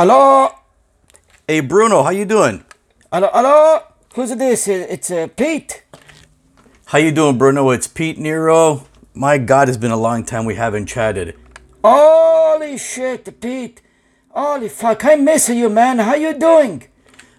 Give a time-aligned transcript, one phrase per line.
[0.00, 0.50] Hello?
[1.48, 2.64] Hey Bruno, how you doing?
[3.12, 3.30] Hello?
[3.32, 3.80] Hello?
[4.14, 4.68] Who's this?
[4.68, 5.82] It's uh, Pete.
[6.84, 7.70] How you doing, Bruno?
[7.70, 8.86] It's Pete Nero.
[9.12, 11.34] My God, it's been a long time we haven't chatted.
[11.82, 13.82] Holy shit, Pete.
[14.28, 15.98] Holy fuck, I'm missing you, man.
[15.98, 16.84] How you doing?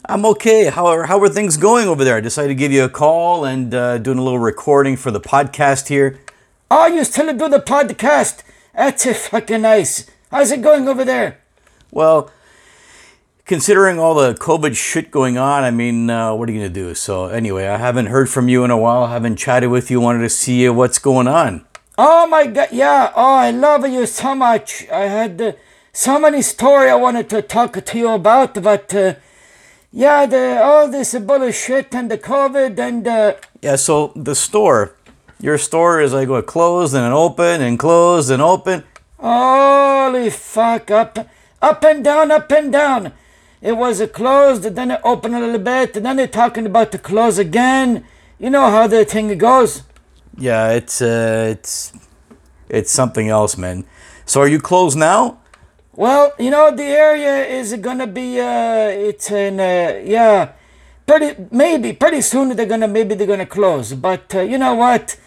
[0.03, 0.65] I'm okay.
[0.65, 2.17] How are, how are things going over there?
[2.17, 5.21] I decided to give you a call and uh, doing a little recording for the
[5.21, 6.19] podcast here.
[6.69, 8.43] Oh, you still do the podcast?
[8.75, 10.11] That's a fucking nice.
[10.29, 11.39] How's it going over there?
[11.89, 12.29] Well,
[13.49, 16.93] considering all the COVID shit going on, I mean, uh, what are you gonna do?
[16.93, 19.05] So anyway, I haven't heard from you in a while.
[19.05, 19.99] I haven't chatted with you.
[19.99, 21.65] Wanted to see what's going on.
[21.97, 23.11] Oh my god, yeah.
[23.15, 24.87] Oh, I love you so much.
[24.89, 25.51] I had uh,
[25.91, 29.15] so many story I wanted to talk to you about, but uh,
[29.91, 33.77] yeah, the all this bullshit and the COVID and uh, Yeah.
[33.77, 34.93] So the store,
[35.41, 38.83] your store is like what closed and open and closed and open.
[39.17, 41.17] holy fuck up,
[41.63, 43.11] up and down, up and down.
[43.61, 46.97] It was closed, then it opened a little bit, and then they're talking about to
[46.97, 48.05] close again.
[48.37, 49.83] You know how the thing goes.
[50.37, 51.91] Yeah, it's uh, it's
[52.69, 53.83] it's something else, man.
[54.25, 55.39] So are you closed now?
[55.93, 60.53] Well, you know the area is gonna be uh, it's in uh, yeah,
[61.05, 63.91] pretty maybe pretty soon they're gonna maybe they're gonna close.
[63.93, 65.17] But uh, you know what,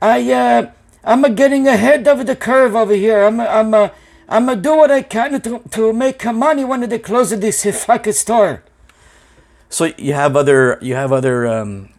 [0.00, 0.70] I uh,
[1.02, 3.24] I'm uh, getting ahead of the curve over here.
[3.24, 3.88] I'm I'm uh,
[4.30, 8.12] I'm gonna do what I can to to make money when they close this fucking
[8.12, 8.62] store.
[9.68, 11.90] So you have other you have other um,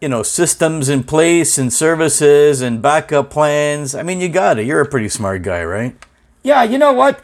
[0.00, 3.94] you know systems in place and services and backup plans.
[3.94, 4.64] I mean, you got it.
[4.64, 5.94] You're a pretty smart guy, right?
[6.42, 7.20] Yeah, you know what?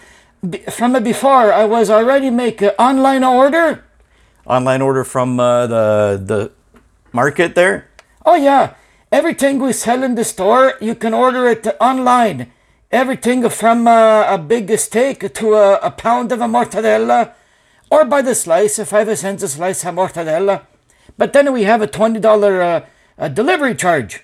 [0.71, 3.85] From before, I was already make an online order.
[4.45, 6.53] Online order from uh, the the
[7.13, 7.89] market there.
[8.27, 8.75] Oh yeah,
[9.11, 12.53] everything we sell in the store, you can order it online.
[12.93, 17.33] Everything from uh, a big steak to a, a pound of a mortadella,
[17.91, 20.67] or by the slice, five cents a slice of mortadella.
[21.17, 22.87] But then we have a twenty dollar uh,
[23.19, 24.23] uh, delivery charge.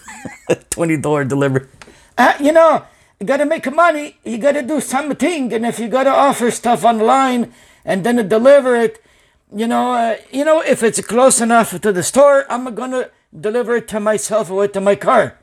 [0.70, 1.68] Twenty dollar delivery.
[2.18, 2.82] Uh, you know,
[3.20, 4.16] you gotta make money.
[4.24, 7.52] You gotta do something, and if you gotta offer stuff online
[7.84, 9.00] and then deliver it,
[9.54, 13.76] you know, uh, you know, if it's close enough to the store, I'm gonna deliver
[13.76, 15.38] it to myself or to my car.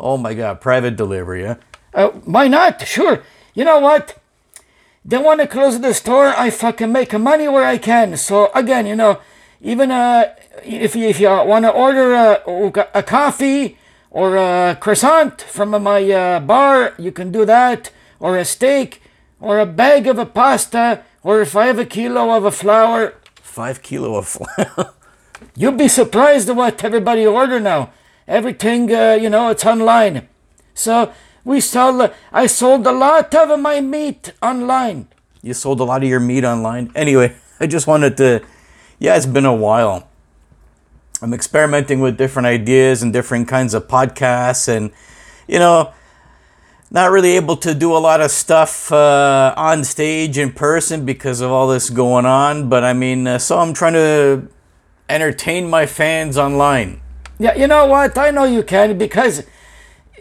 [0.00, 1.54] Oh my God, private delivery, yeah.
[1.94, 2.86] Uh, why not?
[2.86, 3.22] Sure.
[3.54, 4.16] You know what?
[5.04, 6.28] They want to close the store.
[6.28, 8.16] I fucking make money where I can.
[8.16, 9.20] So again, you know,
[9.60, 10.34] even uh,
[10.64, 12.42] if you, if you want to order a,
[12.94, 13.78] a coffee
[14.10, 17.90] or a croissant from my uh, bar, you can do that.
[18.18, 19.00] Or a steak,
[19.40, 23.14] or a bag of a pasta, or if I have a kilo of a flour.
[23.36, 24.92] Five kilo of flour.
[25.56, 27.92] You'd be surprised at what everybody order now.
[28.28, 30.28] Everything, uh, you know, it's online.
[30.74, 31.12] So
[31.44, 32.12] we sell.
[32.32, 35.08] I sold a lot of my meat online.
[35.42, 36.90] you sold a lot of your meat online.
[36.94, 38.44] Anyway, I just wanted to.
[38.98, 40.08] Yeah, it's been a while.
[41.22, 44.90] I'm experimenting with different ideas and different kinds of podcasts, and
[45.48, 45.92] you know,
[46.90, 51.40] not really able to do a lot of stuff uh, on stage in person because
[51.40, 52.68] of all this going on.
[52.68, 54.48] But I mean, uh, so I'm trying to
[55.08, 57.00] entertain my fans online.
[57.38, 58.16] Yeah, you know what?
[58.18, 59.44] I know you can because,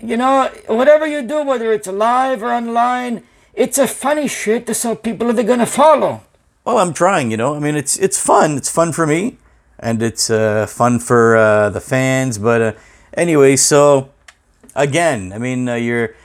[0.02, 3.24] you know, whatever you do, whether it's live or online,
[3.54, 4.74] it's a funny shit.
[4.76, 6.22] So people are gonna follow.
[6.66, 7.32] Well, I'm trying.
[7.32, 8.58] You know, I mean, it's it's fun.
[8.58, 9.38] It's fun for me,
[9.80, 12.38] and it's uh, fun for uh, the fans.
[12.38, 12.72] But uh,
[13.14, 14.10] anyway, so
[14.76, 16.16] again, I mean, uh, you're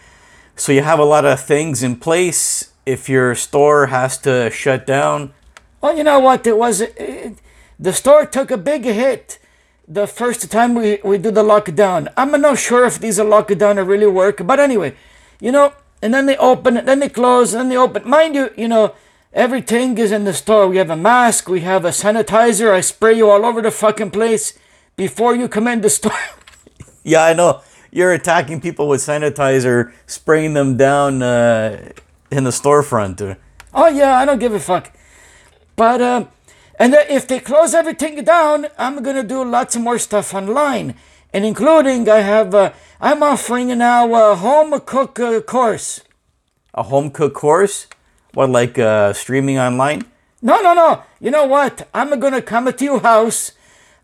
[0.57, 2.71] so you have a lot of things in place.
[2.87, 5.33] If your store has to shut down,
[5.81, 6.47] Well, you know what?
[6.47, 7.39] It was it,
[7.79, 9.39] the store took a big hit
[9.87, 12.13] the first time we we do the lockdown.
[12.17, 14.95] I'm not sure if these are lockdown or really work, but anyway,
[15.41, 15.73] you know.
[16.03, 18.07] And then they open it, then they close, and then they open.
[18.07, 18.95] Mind you, you know,
[19.33, 20.69] everything is in the store.
[20.69, 22.71] We have a mask, we have a sanitizer.
[22.71, 24.59] I spray you all over the fucking place
[24.97, 26.13] before you come in the store.
[27.05, 31.93] yeah, I know you're attacking people with sanitizer, spraying them down uh,
[32.31, 33.37] in the storefront.
[33.73, 34.93] Oh yeah, I don't give a fuck.
[35.77, 36.29] But um,
[36.79, 40.95] and if they close everything down, I'm gonna do lots more stuff online,
[41.33, 46.01] and including I have uh, I'm offering now a home cook uh, course.
[46.75, 47.87] A home cook course,
[48.33, 50.05] what like uh, streaming online?
[50.43, 51.03] No, no, no.
[51.21, 51.89] You know what?
[51.95, 53.53] I'm gonna come to your house.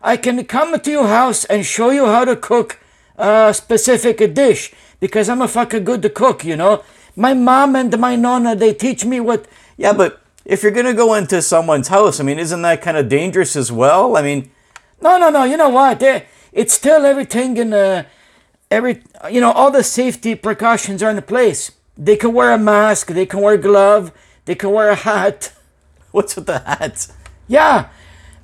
[0.01, 2.79] I can come to your house and show you how to cook
[3.17, 6.45] a specific dish because I'm a fucking good cook.
[6.45, 6.83] You know,
[7.15, 9.45] my mom and my nonna they teach me what
[9.77, 13.09] Yeah, but if you're gonna go into someone's house, I mean, isn't that kind of
[13.09, 14.15] dangerous as well?
[14.17, 14.51] I mean,
[15.01, 15.43] No, no, no.
[15.43, 16.01] You know what?
[16.51, 18.03] It's still everything in uh,
[18.69, 19.01] every.
[19.29, 21.71] You know, all the safety precautions are in place.
[21.97, 23.07] They can wear a mask.
[23.07, 24.11] They can wear a glove.
[24.45, 25.53] They can wear a hat.
[26.11, 27.13] What's with the hats?
[27.47, 27.89] Yeah,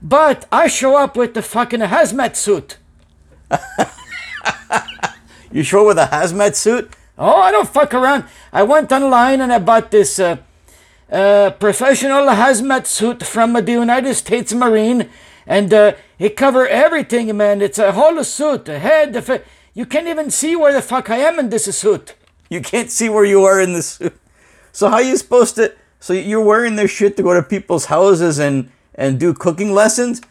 [0.01, 2.77] but I show up with the fucking hazmat suit.
[5.51, 6.91] You show up with a hazmat suit?
[7.17, 8.25] Oh, I don't fuck around.
[8.51, 10.37] I went online and I bought this uh,
[11.11, 15.09] uh, professional hazmat suit from the United States Marine,
[15.45, 17.61] and uh, it cover everything, man.
[17.61, 19.43] It's a whole suit, a head, the fa-
[19.73, 22.15] you can't even see where the fuck I am in this suit.
[22.49, 24.17] You can't see where you are in the suit.
[24.71, 25.73] So how you supposed to?
[25.99, 30.21] So you're wearing this shit to go to people's houses and and do cooking lessons?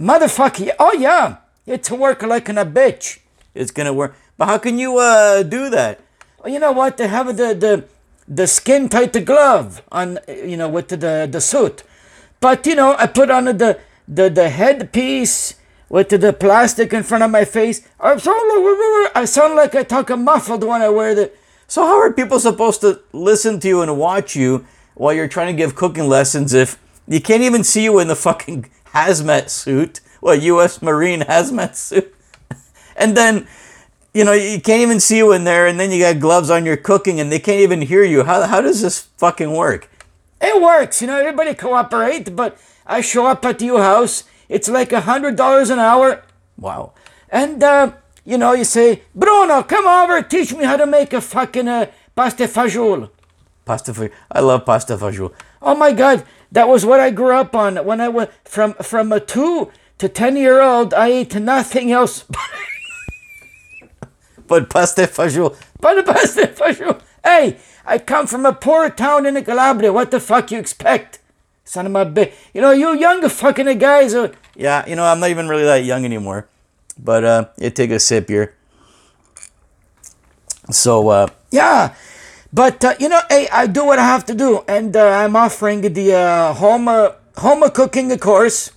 [0.00, 1.36] Motherfucker, oh yeah,
[1.66, 3.18] it's work like in a bitch.
[3.54, 4.16] It's gonna work.
[4.36, 6.00] But how can you uh do that?
[6.38, 6.96] Well, you know what?
[6.96, 7.84] They have the the
[8.26, 11.82] the skin tight glove on, you know, with the the, the suit.
[12.40, 13.78] But you know, I put on the
[14.08, 15.54] the the headpiece
[15.88, 17.86] with the, the plastic in front of my face.
[18.00, 21.30] I sound like I sound like I talk a muffled when I wear the.
[21.66, 25.54] So how are people supposed to listen to you and watch you while you're trying
[25.54, 26.78] to give cooking lessons if
[27.08, 30.00] you can't even see you in the fucking hazmat suit?
[30.20, 30.80] Well, U.S.
[30.80, 32.14] Marine hazmat suit,
[32.96, 33.46] and then
[34.14, 36.64] you know you can't even see you in there, and then you got gloves on
[36.64, 38.24] your cooking, and they can't even hear you.
[38.24, 39.90] How how does this fucking work?
[40.40, 41.18] It works, you know.
[41.18, 42.56] Everybody cooperate, but
[42.86, 44.24] I show up at your house.
[44.48, 46.22] It's like a hundred dollars an hour.
[46.58, 46.92] Wow.
[47.30, 47.92] And, uh,
[48.24, 51.86] you know, you say, Bruno, come over, teach me how to make a fucking uh,
[52.14, 53.10] pasta fagioli.
[53.64, 54.12] Pasta fagioli.
[54.30, 55.32] I love pasta fagioli.
[55.62, 57.76] Oh my God, that was what I grew up on.
[57.84, 62.24] When I went from, from a two to 10 year old, I ate nothing else
[64.46, 65.56] But pasta fagioli.
[65.80, 67.00] but pasta fagioli.
[67.22, 69.92] Hey, I come from a poor town in Calabria.
[69.92, 71.18] What the fuck you expect?
[71.64, 72.32] Son of a bitch.
[72.52, 74.32] You know, you younger fucking guys are.
[74.54, 76.46] Yeah, you know I'm not even really that young anymore.
[76.98, 78.54] But uh, you take a sip here.
[80.70, 81.94] So uh, Yeah,
[82.52, 85.36] but uh, you know, hey, I do what I have to do, and uh, I'm
[85.36, 88.70] offering the uh, home uh, home cooking course.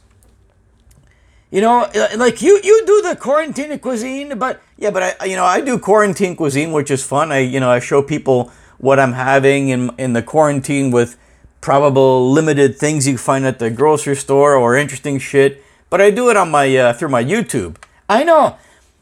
[1.51, 5.45] You know, like you you do the quarantine cuisine, but Yeah, but I, you know,
[5.45, 7.31] I do quarantine cuisine, which is fun.
[7.31, 11.17] I, you know, I show people what I'm having in in the quarantine with
[11.61, 15.63] probable limited things you find at the grocery store or interesting shit.
[15.89, 17.77] But I do it on my uh, through my YouTube.
[18.07, 18.57] I know.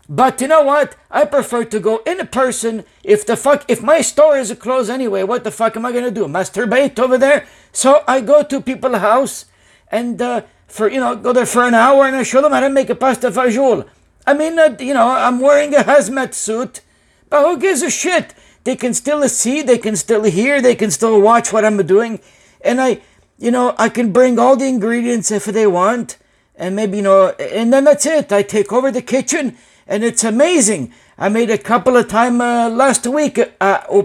[0.08, 0.96] But you know what?
[1.10, 2.86] I prefer to go in person.
[3.04, 6.12] If the fuck, if my store is closed anyway, what the fuck am I gonna
[6.12, 6.28] do?
[6.28, 7.48] Masturbate over there?
[7.72, 9.46] So I go to people's house,
[9.92, 12.60] and uh, for you know, go there for an hour, and I show them how
[12.62, 13.88] to make a pasta fagioli.
[14.28, 16.82] I mean, uh, you know, I'm wearing a hazmat suit,
[17.30, 18.34] but who gives a shit?
[18.64, 22.20] They can still see, they can still hear, they can still watch what I'm doing,
[22.62, 23.02] and I,
[23.38, 26.18] you know, I can bring all the ingredients if they want,
[26.56, 28.32] and maybe you know, and then that's it.
[28.32, 30.92] I take over the kitchen, and it's amazing.
[31.18, 33.40] I made a couple of time uh, last week.
[33.62, 34.04] Uh, o.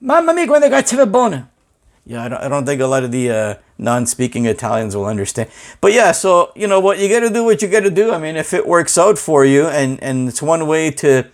[0.00, 1.51] Mamma mia, quando cazzo è buona.
[2.04, 5.50] Yeah, I don't, I don't think a lot of the uh, non-speaking Italians will understand.
[5.80, 8.12] But yeah, so you know what you got to do, what you got to do.
[8.12, 11.26] I mean, if it works out for you, and and it's one way to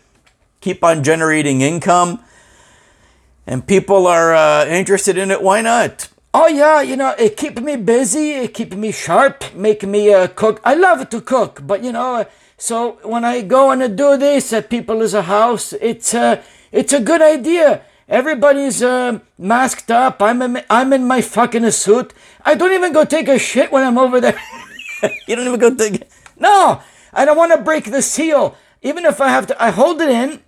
[0.61, 2.21] keep on generating income,
[3.47, 6.09] and people are uh, interested in it, why not?
[6.35, 10.27] Oh yeah, you know, it keeps me busy, it keeps me sharp, make me uh,
[10.27, 10.61] cook.
[10.63, 12.27] I love to cook, but you know,
[12.59, 17.23] so when I go and do this at people's house, it's uh, it's a good
[17.23, 17.81] idea.
[18.09, 20.23] Everybody's uh, masked up.
[20.23, 22.15] I'm in, I'm in my fucking suit.
[22.45, 24.41] I don't even go take a shit when I'm over there.
[25.29, 26.03] You don't even go take.
[26.41, 28.57] no, I don't want to break the seal.
[28.83, 30.43] Even if I have to, I hold it in.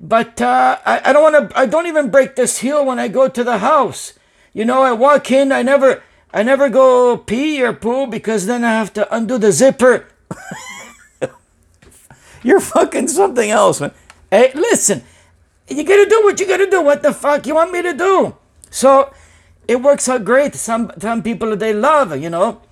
[0.00, 1.58] But uh, I, I don't want to.
[1.58, 4.14] I don't even break the seal when I go to the house.
[4.54, 5.52] You know, I walk in.
[5.52, 6.02] I never.
[6.32, 10.06] I never go pee or poo because then I have to undo the zipper.
[12.42, 13.92] You're fucking something else, man.
[14.30, 15.04] Hey, listen,
[15.76, 16.82] you gotta do what you gotta do.
[16.82, 18.36] What the fuck you want me to do?
[18.70, 19.12] So
[19.68, 20.54] it works out great.
[20.54, 22.62] Some some people they love, you know.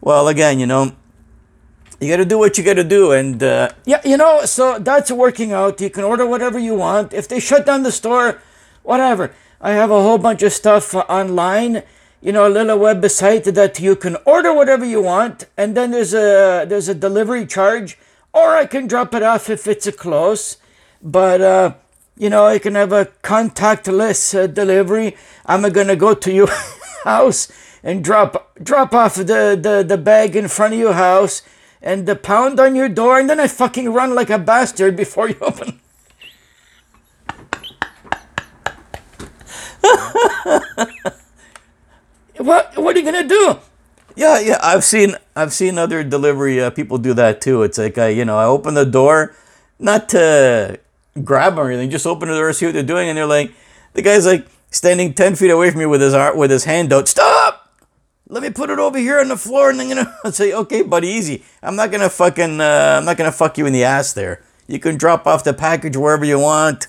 [0.00, 0.92] Well, again, you know,
[2.02, 4.44] you got to do what you got to do, and uh, Yeah, you know.
[4.44, 5.80] So that's working out.
[5.80, 7.12] You can order whatever you want.
[7.12, 8.40] If they shut down the store,
[8.82, 9.32] whatever.
[9.60, 11.84] I have a whole bunch of stuff uh, online.
[12.20, 16.14] You know, a little website that you can order whatever you want, and then there's
[16.14, 17.98] a there's a delivery charge,
[18.32, 20.56] or I can drop it off if it's a close.
[21.00, 21.74] But uh,
[22.16, 25.16] you know, I can have a contactless uh, delivery.
[25.46, 26.48] I'm gonna go to your
[27.04, 27.50] house
[27.82, 31.42] and drop drop off the, the the bag in front of your house
[31.80, 35.28] and the pound on your door, and then I fucking run like a bastard before
[35.28, 35.80] you open.
[42.38, 43.58] what what are you gonna do?
[44.16, 47.62] yeah, yeah, I've seen I've seen other delivery uh, people do that too.
[47.62, 49.34] It's like I, you know, I open the door,
[49.78, 50.78] not to
[51.22, 53.52] grab them or anything, just open the door, see what they're doing, and they're like,
[53.94, 56.92] the guy's like standing ten feet away from me with his ar- with his hand
[56.92, 57.08] out.
[57.08, 57.62] Stop!
[58.32, 60.82] let me put it over here on the floor, and then you know, say, okay,
[60.82, 61.44] buddy, easy.
[61.62, 64.42] I'm not gonna fucking, uh, I'm not gonna fuck you in the ass there.
[64.66, 66.86] You can drop off the package wherever you want,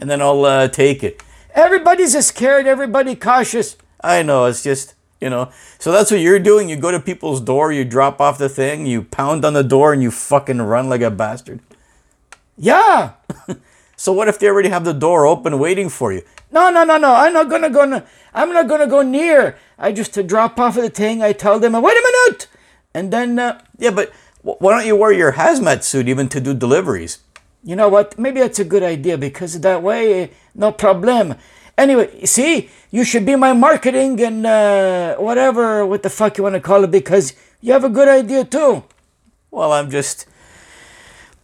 [0.00, 1.20] and then I'll uh, take it.
[1.54, 2.66] Everybody's scared.
[2.66, 3.76] Everybody cautious.
[4.02, 5.50] I know, it's just, you know.
[5.80, 6.68] So that's what you're doing.
[6.68, 9.92] You go to people's door, you drop off the thing, you pound on the door,
[9.92, 11.60] and you fucking run like a bastard.
[12.56, 13.12] Yeah.
[14.02, 16.22] So what if they already have the door open waiting for you?
[16.50, 17.14] No, no, no, no.
[17.14, 17.82] I'm not gonna go.
[17.82, 18.02] n-
[18.34, 19.56] I'm not gonna go near.
[19.78, 21.22] I just to drop off of the thing.
[21.22, 22.48] I tell them, wait a minute,
[22.92, 24.10] and then uh, Yeah, but
[24.42, 27.20] wh- why don't you wear your hazmat suit even to do deliveries?
[27.62, 28.18] you know what?
[28.18, 31.36] Maybe that's a good idea because that way, eh, no problem.
[31.78, 36.56] Anyway, see, you should be my marketing and uh, whatever, what the fuck you want
[36.56, 38.82] to call it, because you have a good idea too.
[39.52, 40.26] Well, I'm just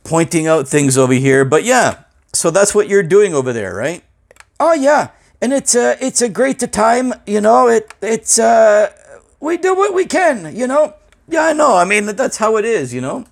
[0.02, 2.02] pointing out things over here, but yeah.
[2.32, 4.04] So that's what you're doing over there, right?
[4.60, 7.14] Oh yeah, and it's a it's a great time.
[7.26, 8.92] You know, it it's uh
[9.40, 10.54] we do what we can.
[10.54, 10.94] You know.
[11.28, 11.76] Yeah, I know.
[11.76, 13.26] I mean, that's how it is, you know.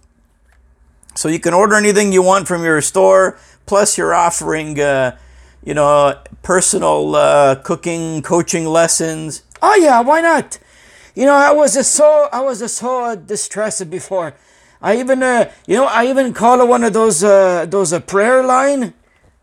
[1.14, 3.38] So you can order anything you want from your store.
[3.64, 5.16] Plus, you're offering, uh,
[5.64, 9.42] you know, personal uh, cooking, coaching lessons.
[9.62, 10.58] Oh yeah, why not?
[11.14, 14.34] You know, I was uh, so I was uh, so uh, distressed before.
[14.82, 18.42] I even uh, you know I even called one of those uh, those uh, prayer
[18.44, 18.94] line.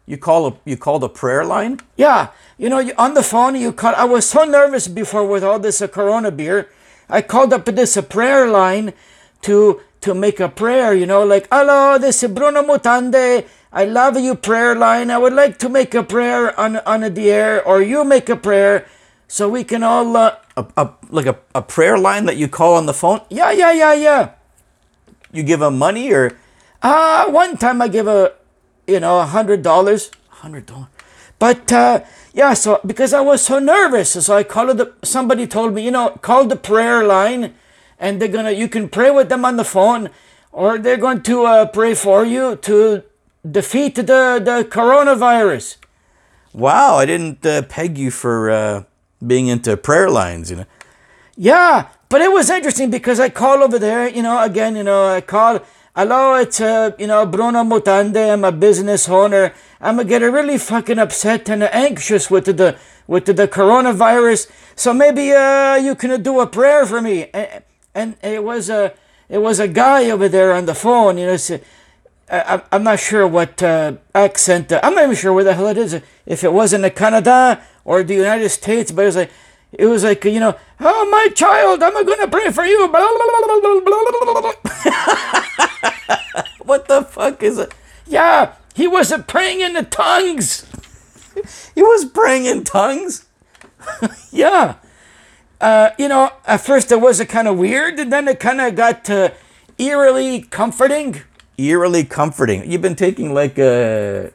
[0.05, 1.79] You call a you call the prayer line.
[1.97, 3.95] Yeah, you know, you, on the phone you call.
[3.95, 6.69] I was so nervous before with all this uh, Corona beer.
[7.09, 8.93] I called up this uh, prayer line
[9.43, 10.93] to to make a prayer.
[10.93, 13.45] You know, like hello, this is Bruno Mutande.
[13.71, 15.09] I love you, prayer line.
[15.09, 18.35] I would like to make a prayer on on the air, or you make a
[18.35, 18.85] prayer,
[19.27, 20.15] so we can all.
[20.15, 23.21] Uh, A, a like a, a prayer line that you call on the phone.
[23.29, 24.23] yeah, yeah, yeah, yeah.
[25.33, 26.31] You give them money or
[26.83, 28.33] Uh, one time I give a,
[28.87, 30.11] you know, a hundred dollars.
[30.43, 30.91] Hundred dollars.
[31.39, 34.93] But uh, yeah, so because I was so nervous, so I called the.
[35.03, 37.53] Somebody told me, you know, call the prayer line,
[37.99, 38.51] and they're gonna.
[38.51, 40.09] You can pray with them on the phone,
[40.51, 43.03] or they're going to uh, pray for you to
[43.43, 45.77] defeat the the coronavirus.
[46.53, 48.83] wow, I didn't uh, peg you for uh,
[49.25, 50.51] being into prayer lines.
[50.51, 50.65] You know.
[51.35, 55.07] Yeah, but it was interesting because I call over there, you know, again, you know,
[55.07, 55.61] I call,
[55.95, 59.51] hello, it's, uh, you know, Bruno Mutande, I'm a business owner.
[59.81, 62.77] I'm gonna get really fucking upset and anxious with the,
[63.07, 64.47] with the, coronavirus.
[64.75, 67.31] So maybe, uh, you can do a prayer for me.
[67.33, 67.63] And,
[67.95, 68.93] and it was a,
[69.27, 71.59] it was a guy over there on the phone, you know, so,
[72.29, 74.71] I, I'm- I'm not sure what uh, accent.
[74.71, 75.99] Uh, I'm not even sure where the hell it is.
[76.27, 79.31] If it was in Canada or the United States, but it was like,
[79.73, 82.87] it was like you know, oh my child, I'm gonna pray for you.
[86.65, 87.73] What the fuck is it?
[88.07, 90.65] Yeah, he wasn't praying in the tongues.
[91.75, 93.25] He was praying in tongues.
[94.31, 94.75] Yeah,
[95.59, 98.59] uh, you know, at first it was a kind of weird, and then it kind
[98.61, 99.29] of got uh,
[99.77, 101.21] eerily comforting.
[101.57, 102.69] Eerily comforting.
[102.69, 104.29] You've been taking like uh,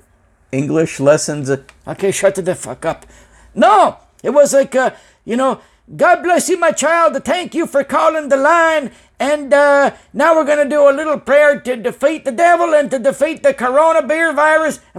[0.53, 1.51] English lessons.
[1.87, 3.07] Okay, shut the fuck up.
[3.55, 4.91] No, it was like, uh,
[5.29, 5.61] you know,
[5.95, 7.23] God bless you, my child.
[7.23, 8.91] Thank you for calling the line.
[9.21, 12.91] And uh, now we're going to do a little prayer to defeat the devil and
[12.91, 14.81] to defeat the corona beer virus.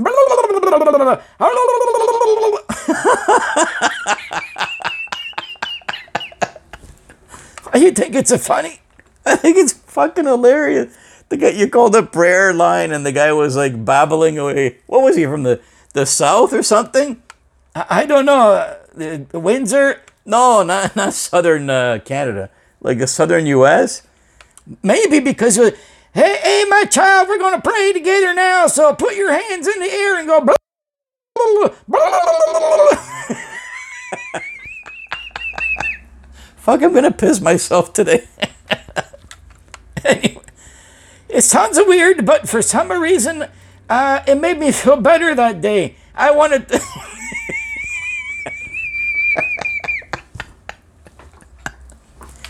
[7.79, 8.81] you think it's a funny?
[9.25, 10.95] I think it's fucking hilarious.
[11.29, 14.77] The guy you called a prayer line, and the guy was like babbling away.
[14.87, 15.61] What was he from the
[15.93, 17.21] the south or something?
[17.75, 18.51] I I don't know.
[18.97, 20.01] Uh, Windsor?
[20.29, 22.49] No, not not southern uh, Canada,
[22.81, 24.03] like the southern U.S.
[24.83, 25.73] Maybe because, hey,
[26.13, 28.67] hey, my child, we're to pray together now.
[28.67, 30.41] So put your hands in the air and go.
[30.41, 30.55] Blah,
[31.35, 32.95] blah, blah.
[36.57, 38.27] Fuck, I'm gonna piss myself today.
[40.05, 40.43] anyway,
[41.27, 43.47] it sounds weird, but for some reason,
[43.89, 45.95] uh, it made me feel better that day.
[46.13, 46.67] I wanted.
[46.67, 46.79] To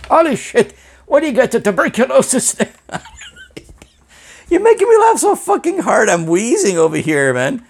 [0.09, 0.73] Holy shit!
[1.05, 1.51] What do you got?
[1.51, 2.55] The tuberculosis?
[4.49, 6.09] You're making me laugh so fucking hard.
[6.09, 7.63] I'm wheezing over here, man.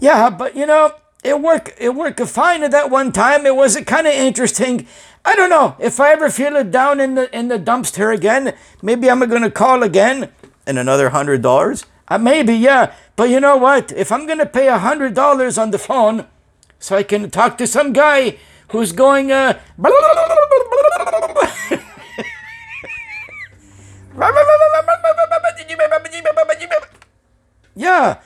[0.00, 1.72] yeah, but you know, it worked.
[1.78, 3.46] It worked fine at that one time.
[3.46, 4.86] It was kind of interesting.
[5.24, 8.54] I don't know if I ever feel it down in the in the dumpster again.
[8.82, 10.30] Maybe I'm gonna call again.
[10.66, 11.84] And another hundred dollars.
[12.08, 12.92] Uh, maybe, yeah.
[13.16, 13.92] But you know what?
[13.92, 16.26] If I'm to pay a $100 on the phone
[16.78, 18.36] so I can talk to some guy
[18.68, 19.58] who's going, uh,
[27.76, 28.20] yeah.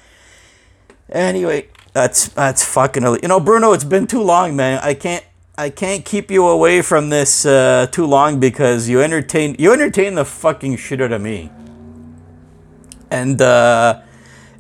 [1.11, 3.03] Anyway, That's that's fucking.
[3.03, 4.79] You know, Bruno, it's been too long, man.
[4.83, 5.25] I can't.
[5.57, 10.15] I can't keep you away from this uh, too long because you entertain you entertain
[10.15, 11.51] the fucking shit out of me.
[13.11, 14.01] And uh,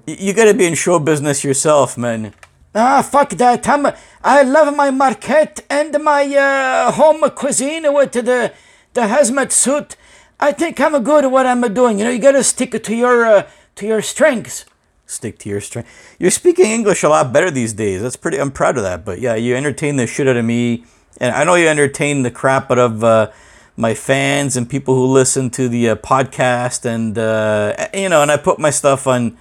[0.06, 2.34] you got to be in show business yourself, man.
[2.74, 3.68] Ah, fuck that.
[3.68, 3.86] I'm,
[4.24, 8.52] I love my marquette and my uh, home cuisine with the,
[8.94, 9.96] the hazmat suit.
[10.40, 11.98] I think I'm good at what I'm doing.
[11.98, 14.64] You know, you gotta stick to your, uh, to your strengths.
[15.06, 15.88] Stick to your strength.
[16.18, 18.02] You're speaking English a lot better these days.
[18.02, 18.38] That's pretty.
[18.38, 19.06] I'm proud of that.
[19.06, 20.84] But yeah, you entertain the shit out of me,
[21.18, 23.30] and I know you entertain the crap out of uh,
[23.74, 26.84] my fans and people who listen to the uh, podcast.
[26.84, 29.38] And uh, you know, and I put my stuff on.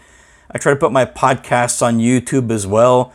[0.49, 3.11] I try to put my podcasts on YouTube as well.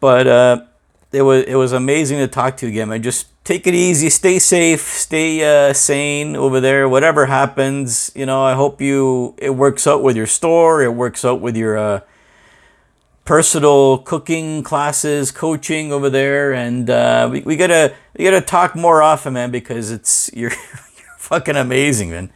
[0.00, 0.64] But uh,
[1.12, 2.90] it was it was amazing to talk to you again.
[2.90, 6.88] I just take it easy, stay safe, stay uh, sane over there.
[6.88, 10.82] Whatever happens, you know, I hope you it works out with your store.
[10.82, 12.00] It works out with your uh,
[13.24, 19.00] personal cooking classes, coaching over there, and uh, we, we gotta we gotta talk more
[19.00, 22.30] often, man, because it's you're you're fucking amazing, man.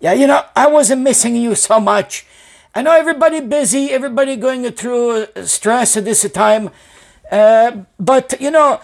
[0.00, 2.26] Yeah, you know, I wasn't missing you so much.
[2.74, 6.70] I know everybody busy, everybody going through uh, stress at this time.
[7.30, 8.80] Uh, but, you know,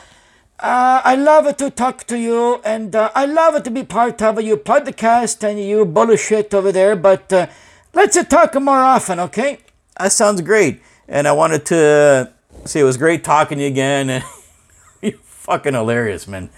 [0.63, 4.41] uh, I love to talk to you and uh, I love to be part of
[4.41, 6.95] your podcast and you bullshit over there.
[6.95, 7.49] But uh,
[7.93, 9.59] let's uh, talk more often, okay?
[9.99, 10.81] That sounds great.
[11.09, 12.33] And I wanted to
[12.65, 14.23] say it was great talking to you again.
[15.03, 16.49] You're fucking hilarious, man.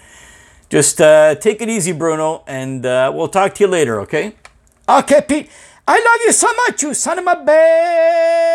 [0.69, 4.35] Just uh, take it easy, Bruno, and uh, we'll talk to you later, okay?
[4.87, 5.49] Okay, Pete.
[5.87, 8.45] I love you so much, you son of a bitch.